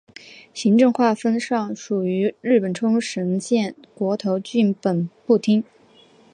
[0.51, 5.63] 行政划分上属于日本冲绳县国头郡本部町。